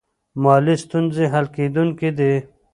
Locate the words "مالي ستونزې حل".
0.43-1.45